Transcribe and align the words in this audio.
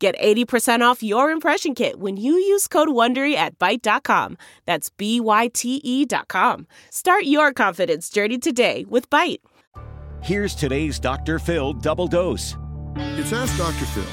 Get 0.00 0.18
80% 0.18 0.80
off 0.80 1.02
your 1.02 1.30
impression 1.30 1.74
kit 1.74 2.00
when 2.00 2.16
you 2.16 2.32
use 2.32 2.66
code 2.66 2.88
WONDERY 2.88 3.34
at 3.34 3.58
Byte.com. 3.58 4.38
That's 4.64 4.88
B-Y-T-E 4.88 6.06
dot 6.06 6.28
com. 6.28 6.66
Start 6.88 7.24
your 7.24 7.52
confidence 7.52 8.08
journey 8.08 8.38
today 8.38 8.86
with 8.88 9.10
Byte. 9.10 9.40
Here's 10.22 10.54
today's 10.54 10.98
Dr. 10.98 11.38
Phil 11.38 11.74
double 11.74 12.08
dose. 12.08 12.56
It's 12.96 13.34
Ask 13.34 13.58
Dr. 13.58 13.84
Phil. 13.84 14.04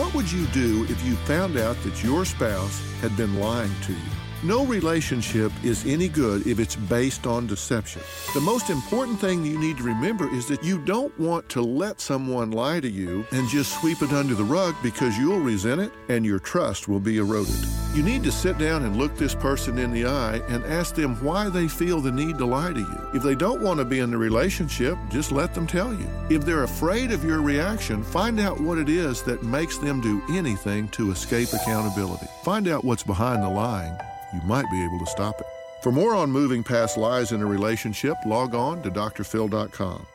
What 0.00 0.14
would 0.14 0.32
you 0.32 0.46
do 0.46 0.84
if 0.88 1.04
you 1.04 1.14
found 1.26 1.58
out 1.58 1.76
that 1.82 2.02
your 2.02 2.24
spouse 2.24 2.80
had 3.02 3.14
been 3.14 3.38
lying 3.38 3.74
to 3.82 3.92
you? 3.92 4.25
No 4.42 4.66
relationship 4.66 5.50
is 5.64 5.86
any 5.86 6.08
good 6.08 6.46
if 6.46 6.60
it's 6.60 6.76
based 6.76 7.26
on 7.26 7.46
deception. 7.46 8.02
The 8.34 8.40
most 8.40 8.68
important 8.68 9.18
thing 9.18 9.42
you 9.44 9.58
need 9.58 9.78
to 9.78 9.82
remember 9.82 10.28
is 10.28 10.46
that 10.48 10.62
you 10.62 10.78
don't 10.78 11.18
want 11.18 11.48
to 11.50 11.62
let 11.62 12.02
someone 12.02 12.50
lie 12.50 12.80
to 12.80 12.88
you 12.88 13.26
and 13.32 13.48
just 13.48 13.80
sweep 13.80 14.02
it 14.02 14.12
under 14.12 14.34
the 14.34 14.44
rug 14.44 14.74
because 14.82 15.16
you'll 15.16 15.40
resent 15.40 15.80
it 15.80 15.90
and 16.10 16.24
your 16.24 16.38
trust 16.38 16.86
will 16.86 17.00
be 17.00 17.16
eroded. 17.16 17.56
You 17.94 18.02
need 18.02 18.22
to 18.24 18.30
sit 18.30 18.58
down 18.58 18.84
and 18.84 18.96
look 18.96 19.16
this 19.16 19.34
person 19.34 19.78
in 19.78 19.90
the 19.90 20.04
eye 20.04 20.42
and 20.48 20.62
ask 20.66 20.94
them 20.94 21.16
why 21.24 21.48
they 21.48 21.66
feel 21.66 22.02
the 22.02 22.12
need 22.12 22.36
to 22.36 22.44
lie 22.44 22.74
to 22.74 22.80
you. 22.80 23.10
If 23.14 23.22
they 23.22 23.34
don't 23.34 23.62
want 23.62 23.78
to 23.78 23.86
be 23.86 24.00
in 24.00 24.10
the 24.10 24.18
relationship, 24.18 24.98
just 25.08 25.32
let 25.32 25.54
them 25.54 25.66
tell 25.66 25.94
you. 25.94 26.06
If 26.28 26.44
they're 26.44 26.64
afraid 26.64 27.10
of 27.10 27.24
your 27.24 27.40
reaction, 27.40 28.02
find 28.02 28.38
out 28.38 28.60
what 28.60 28.76
it 28.76 28.90
is 28.90 29.22
that 29.22 29.42
makes 29.42 29.78
them 29.78 30.02
do 30.02 30.22
anything 30.28 30.88
to 30.88 31.10
escape 31.10 31.54
accountability. 31.54 32.26
Find 32.44 32.68
out 32.68 32.84
what's 32.84 33.02
behind 33.02 33.42
the 33.42 33.48
lying 33.48 33.96
you 34.36 34.42
might 34.48 34.70
be 34.70 34.84
able 34.84 34.98
to 34.98 35.06
stop 35.06 35.40
it. 35.40 35.46
For 35.82 35.92
more 35.92 36.14
on 36.14 36.30
moving 36.30 36.62
past 36.62 36.96
lies 36.96 37.32
in 37.32 37.42
a 37.42 37.46
relationship, 37.46 38.16
log 38.26 38.54
on 38.54 38.82
to 38.82 38.90
drphil.com. 38.90 40.06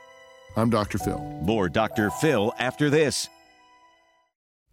I'm 0.55 0.69
Dr. 0.69 0.97
Phil. 0.97 1.19
More 1.43 1.69
Dr. 1.69 2.09
Phil 2.09 2.53
after 2.59 2.89
this. 2.89 3.29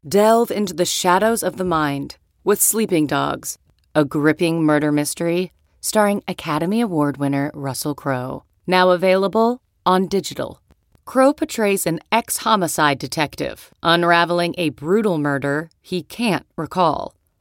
Delve 0.06 0.50
into 0.50 0.74
the 0.74 0.84
shadows 0.84 1.42
of 1.42 1.56
the 1.56 1.64
mind 1.64 2.16
with 2.44 2.60
Sleeping 2.60 3.06
Dogs, 3.06 3.58
a 3.94 4.04
gripping 4.04 4.62
murder 4.64 4.92
mystery 4.92 5.52
starring 5.80 6.22
Academy 6.26 6.80
Award 6.80 7.16
winner 7.16 7.50
Russell 7.54 7.94
Crowe. 7.94 8.44
Now 8.66 8.91
available 8.91 9.62
on 9.86 10.08
digital. 10.08 10.60
Crowe 11.04 11.32
portrays 11.32 11.86
an 11.86 12.00
ex 12.12 12.38
homicide 12.38 12.98
detective 12.98 13.72
unraveling 13.82 14.54
a 14.58 14.70
brutal 14.70 15.19
murder 15.19 15.70
he 15.80 16.02
can't 16.02 16.46
recall. 16.56 17.14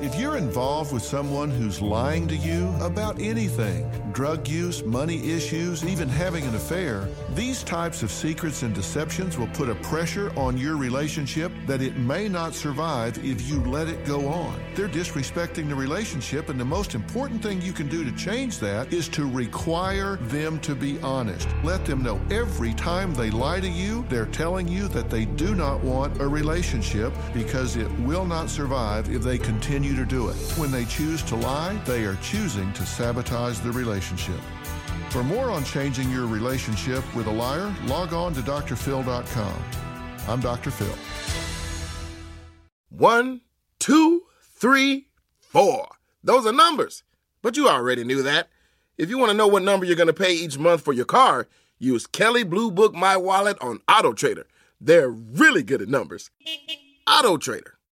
If 0.00 0.14
you're 0.14 0.36
involved 0.36 0.92
with 0.92 1.02
someone 1.02 1.50
who's 1.50 1.82
lying 1.82 2.28
to 2.28 2.36
you 2.36 2.72
about 2.80 3.20
anything, 3.20 3.90
drug 4.12 4.46
use, 4.46 4.84
money 4.84 5.28
issues, 5.28 5.84
even 5.84 6.08
having 6.08 6.44
an 6.44 6.54
affair, 6.54 7.08
these 7.34 7.64
types 7.64 8.04
of 8.04 8.12
secrets 8.12 8.62
and 8.62 8.72
deceptions 8.72 9.36
will 9.36 9.48
put 9.48 9.68
a 9.68 9.74
pressure 9.76 10.32
on 10.36 10.56
your 10.56 10.76
relationship 10.76 11.50
that 11.66 11.82
it 11.82 11.96
may 11.96 12.28
not 12.28 12.54
survive 12.54 13.18
if 13.24 13.48
you 13.48 13.60
let 13.64 13.88
it 13.88 14.04
go 14.06 14.28
on. 14.28 14.60
They're 14.76 14.88
disrespecting 14.88 15.68
the 15.68 15.74
relationship, 15.74 16.48
and 16.48 16.60
the 16.60 16.64
most 16.64 16.94
important 16.94 17.42
thing 17.42 17.60
you 17.60 17.72
can 17.72 17.88
do 17.88 18.04
to 18.04 18.12
change 18.12 18.60
that 18.60 18.92
is 18.92 19.08
to 19.10 19.28
require 19.28 20.14
them 20.16 20.60
to 20.60 20.76
be 20.76 21.00
honest. 21.00 21.48
Let 21.64 21.84
them 21.84 22.04
know 22.04 22.20
every 22.30 22.72
time 22.74 23.14
they 23.14 23.30
lie 23.30 23.58
to 23.58 23.68
you, 23.68 24.06
they're 24.08 24.26
telling 24.26 24.68
you 24.68 24.86
that 24.88 25.10
they 25.10 25.24
do 25.24 25.56
not 25.56 25.82
want 25.82 26.20
a 26.20 26.28
relationship 26.28 27.12
because 27.34 27.76
it 27.76 27.90
will 28.00 28.24
not 28.24 28.48
survive 28.48 29.12
if 29.12 29.22
they 29.22 29.38
continue 29.38 29.87
to 29.96 30.04
do 30.04 30.28
it. 30.28 30.36
When 30.56 30.70
they 30.70 30.84
choose 30.84 31.22
to 31.24 31.36
lie, 31.36 31.80
they 31.84 32.04
are 32.04 32.16
choosing 32.16 32.72
to 32.74 32.86
sabotage 32.86 33.58
the 33.60 33.72
relationship. 33.72 34.40
For 35.10 35.24
more 35.24 35.50
on 35.50 35.64
changing 35.64 36.10
your 36.10 36.26
relationship 36.26 37.02
with 37.14 37.26
a 37.26 37.30
liar, 37.30 37.74
log 37.86 38.12
on 38.12 38.34
to 38.34 38.40
drphil.com. 38.40 39.64
I'm 40.28 40.40
Dr. 40.40 40.70
Phil. 40.70 40.94
One, 42.90 43.40
two, 43.78 44.22
three, 44.42 45.06
four. 45.38 45.88
Those 46.22 46.46
are 46.46 46.52
numbers. 46.52 47.04
But 47.42 47.56
you 47.56 47.68
already 47.68 48.04
knew 48.04 48.22
that. 48.22 48.48
If 48.98 49.08
you 49.08 49.16
want 49.16 49.30
to 49.30 49.36
know 49.36 49.46
what 49.46 49.62
number 49.62 49.86
you're 49.86 49.96
going 49.96 50.08
to 50.08 50.12
pay 50.12 50.34
each 50.34 50.58
month 50.58 50.82
for 50.82 50.92
your 50.92 51.04
car, 51.04 51.46
use 51.78 52.06
Kelley 52.06 52.42
Blue 52.42 52.70
Book 52.70 52.94
My 52.94 53.16
Wallet 53.16 53.56
on 53.60 53.80
Auto 53.88 54.12
Trader. 54.12 54.46
They're 54.80 55.08
really 55.08 55.62
good 55.62 55.80
at 55.80 55.88
numbers. 55.88 56.30
Auto 57.08 57.36
Trader. 57.36 57.77